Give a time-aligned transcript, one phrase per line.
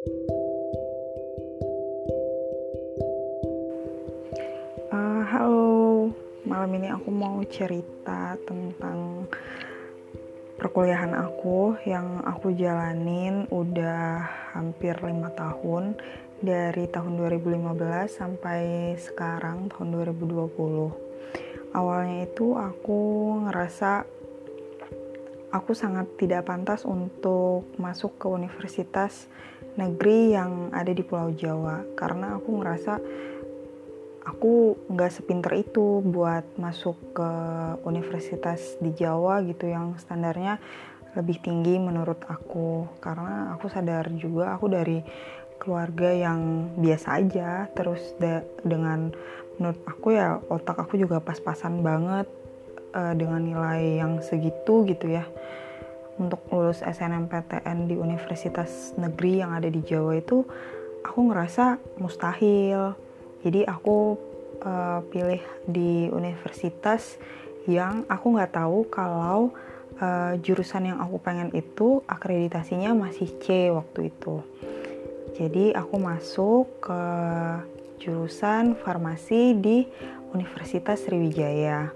[0.00, 0.16] Uh,
[5.28, 6.08] halo,
[6.48, 9.28] malam ini aku mau cerita tentang
[10.56, 14.24] perkuliahan aku yang aku jalanin udah
[14.56, 16.00] hampir lima tahun
[16.40, 23.00] dari tahun 2015 sampai sekarang tahun 2020 awalnya itu aku
[23.44, 24.08] ngerasa
[25.50, 29.26] aku sangat tidak pantas untuk masuk ke universitas
[29.78, 31.84] negeri yang ada di Pulau Jawa.
[31.94, 32.92] Karena aku ngerasa
[34.26, 37.30] aku nggak sepinter itu buat masuk ke
[37.86, 40.58] universitas di Jawa gitu yang standarnya
[41.18, 42.86] lebih tinggi menurut aku.
[43.02, 45.02] Karena aku sadar juga aku dari
[45.60, 47.66] keluarga yang biasa aja.
[47.74, 49.12] Terus de dengan
[49.60, 52.24] menurut aku ya otak aku juga pas-pasan banget
[52.96, 55.28] uh, dengan nilai yang segitu gitu ya
[56.20, 60.44] untuk lulus SNMPTN di universitas negeri yang ada di Jawa itu
[61.00, 62.92] aku ngerasa mustahil.
[63.40, 64.20] Jadi aku
[64.60, 67.16] uh, pilih di universitas
[67.64, 69.56] yang aku nggak tahu kalau
[69.96, 74.44] uh, jurusan yang aku pengen itu akreditasinya masih C waktu itu.
[75.40, 77.02] Jadi aku masuk ke
[78.00, 79.88] jurusan farmasi di
[80.36, 81.92] Universitas Sriwijaya.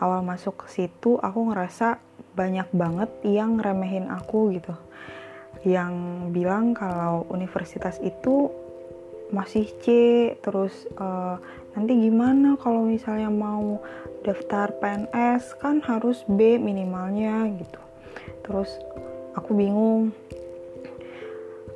[0.00, 2.02] Awal masuk ke situ aku ngerasa
[2.34, 4.74] banyak banget yang remehin aku gitu.
[5.66, 5.94] Yang
[6.32, 8.48] bilang kalau universitas itu
[9.30, 9.86] masih C
[10.42, 11.38] terus uh,
[11.74, 13.78] nanti gimana kalau misalnya mau
[14.26, 17.80] daftar PNS kan harus B minimalnya gitu.
[18.42, 18.70] Terus
[19.38, 20.10] aku bingung.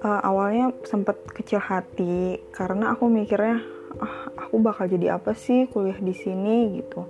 [0.04, 3.64] Uh, awalnya sempet kecil hati karena aku mikirnya
[3.96, 6.82] ah aku bakal jadi apa sih kuliah di sini?
[6.82, 7.08] gitu.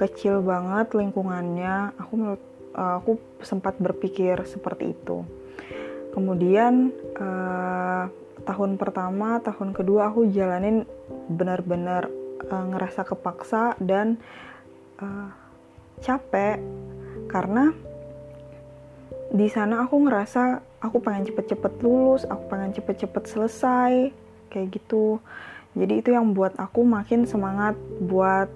[0.00, 1.92] Kecil banget lingkungannya.
[2.00, 2.16] Aku
[2.74, 5.24] uh, aku sempat berpikir seperti itu.
[6.10, 8.10] Kemudian uh,
[8.42, 10.82] tahun pertama tahun kedua aku jalanin
[11.30, 12.10] benar-benar
[12.50, 14.18] uh, ngerasa kepaksa dan
[14.98, 15.30] uh,
[16.02, 16.58] capek.
[17.30, 17.70] Karena
[19.30, 23.92] di sana aku ngerasa aku pengen cepet-cepet lulus aku pengen cepet-cepet selesai
[24.50, 25.22] kayak gitu.
[25.78, 28.50] Jadi itu yang buat aku makin semangat buat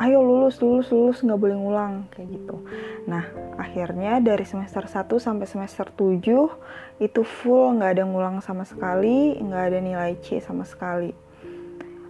[0.00, 2.56] ayo lulus lulus lulus nggak boleh ngulang kayak gitu.
[3.04, 3.28] Nah
[3.60, 9.64] akhirnya dari semester 1 sampai semester 7 itu full nggak ada ngulang sama sekali nggak
[9.68, 11.12] ada nilai C sama sekali.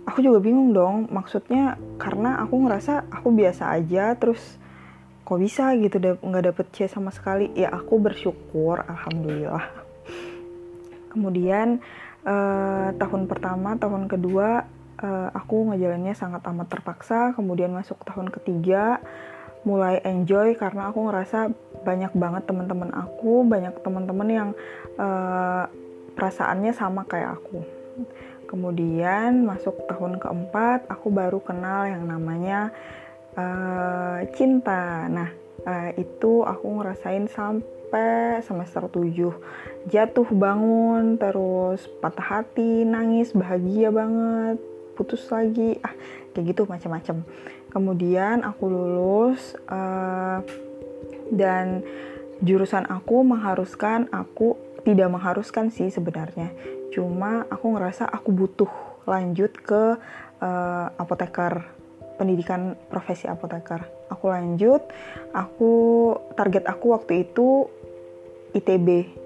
[0.07, 4.41] Aku juga bingung dong maksudnya karena aku ngerasa aku biasa aja terus
[5.27, 7.51] kok bisa gitu nggak dapet C sama sekali?
[7.59, 9.67] Ya aku bersyukur alhamdulillah.
[11.11, 11.83] Kemudian
[12.23, 19.01] uh, tahun pertama tahun kedua uh, aku ngejalannya sangat amat terpaksa kemudian masuk tahun ketiga
[19.65, 21.53] mulai enjoy karena aku ngerasa
[21.85, 24.51] banyak banget teman-teman aku banyak teman-teman yang
[24.97, 25.69] uh,
[26.17, 27.65] perasaannya sama kayak aku.
[28.49, 32.75] Kemudian masuk tahun keempat aku baru kenal yang namanya
[33.37, 35.07] uh, cinta.
[35.07, 35.31] Nah
[35.65, 44.61] uh, itu aku ngerasain sampai semester 7 jatuh bangun terus patah hati nangis bahagia banget
[45.01, 45.81] putus lagi.
[45.81, 45.97] Ah
[46.35, 47.27] kayak gitu macam-macam.
[47.71, 50.43] Kemudian aku lulus uh,
[51.31, 51.83] dan
[52.43, 56.51] jurusan aku mengharuskan aku tidak mengharuskan sih sebenarnya.
[56.91, 58.71] Cuma aku ngerasa aku butuh
[59.07, 59.99] lanjut ke
[60.43, 61.67] uh, apoteker
[62.19, 63.87] pendidikan profesi apoteker.
[64.11, 64.83] Aku lanjut
[65.33, 65.73] aku
[66.35, 67.71] target aku waktu itu
[68.57, 69.20] ITB.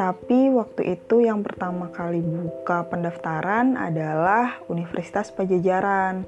[0.00, 6.24] Tapi waktu itu yang pertama kali buka pendaftaran adalah Universitas Pajajaran.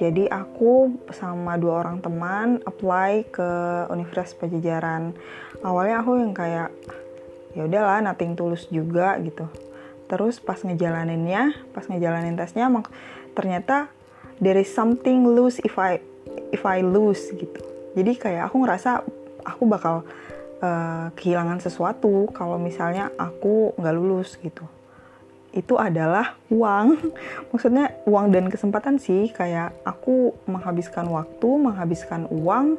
[0.00, 3.50] Jadi aku sama dua orang teman apply ke
[3.92, 5.12] Universitas Pajajaran.
[5.60, 6.72] Awalnya aku yang kayak
[7.52, 9.44] ya udahlah nating tulus juga gitu.
[10.08, 12.72] Terus pas ngejalaninnya, pas ngejalanin tesnya
[13.36, 13.92] ternyata
[14.40, 16.00] there is something lose if I
[16.56, 17.60] if I lose gitu.
[17.92, 19.04] Jadi kayak aku ngerasa
[19.44, 20.08] aku bakal
[20.60, 24.64] uh, kehilangan sesuatu kalau misalnya aku nggak lulus gitu.
[25.50, 27.10] Itu adalah uang.
[27.50, 29.32] Maksudnya uang dan kesempatan sih.
[29.34, 32.78] Kayak aku menghabiskan waktu menghabiskan uang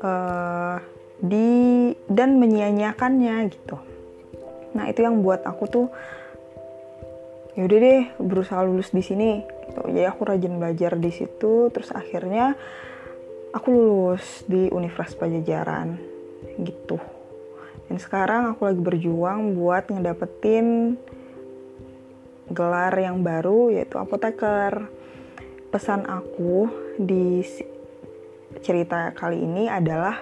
[0.00, 0.78] uh,
[1.18, 3.76] di dan menyia-nyiakannya gitu.
[4.72, 5.86] Nah itu yang buat aku tuh
[7.58, 9.42] yaudah deh berusaha lulus di sini.
[9.42, 9.82] Gitu.
[9.90, 12.54] Jadi aku rajin belajar di situ terus akhirnya
[13.52, 16.07] aku lulus di Universitas Pajajaran
[16.60, 16.98] gitu.
[17.88, 20.98] Dan sekarang aku lagi berjuang buat ngedapetin
[22.52, 24.92] gelar yang baru yaitu apoteker.
[25.68, 27.44] Pesan aku di
[28.64, 30.16] cerita kali ini adalah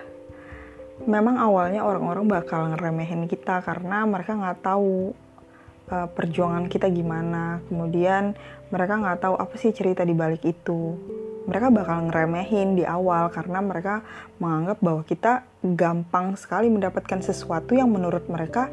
[1.06, 5.14] memang awalnya orang-orang bakal ngeremehin kita karena mereka nggak tahu
[5.90, 7.62] uh, perjuangan kita gimana.
[7.70, 8.34] Kemudian
[8.70, 10.98] mereka nggak tahu apa sih cerita di balik itu
[11.46, 14.02] mereka bakal ngeremehin di awal karena mereka
[14.42, 18.66] menganggap bahwa kita gampang sekali mendapatkan sesuatu yang menurut mereka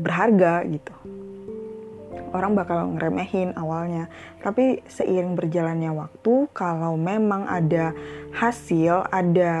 [0.00, 0.96] berharga gitu.
[2.32, 4.08] Orang bakal ngeremehin awalnya.
[4.40, 7.92] Tapi seiring berjalannya waktu kalau memang ada
[8.32, 9.52] hasil ada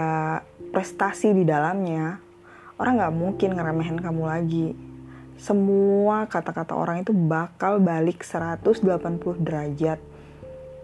[0.72, 2.16] prestasi di dalamnya
[2.80, 4.68] orang nggak mungkin ngeremehin kamu lagi.
[5.38, 8.82] Semua kata-kata orang itu bakal balik 180
[9.38, 9.98] derajat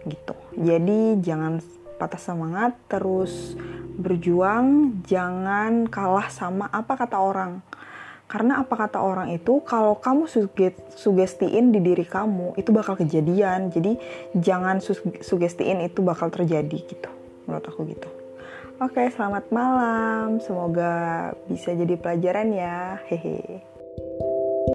[0.07, 1.59] gitu jadi jangan
[1.99, 3.59] patah semangat terus
[3.99, 7.59] berjuang jangan kalah sama apa kata orang
[8.29, 10.29] karena apa kata orang itu kalau kamu
[10.93, 13.73] sugestiin di diri kamu itu bakal kejadian.
[13.73, 13.97] Jadi
[14.37, 14.77] jangan
[15.25, 17.09] sugestiin itu bakal terjadi gitu.
[17.49, 18.05] Menurut aku gitu.
[18.77, 20.37] Oke, selamat malam.
[20.45, 23.01] Semoga bisa jadi pelajaran ya.
[23.09, 23.65] Hehe.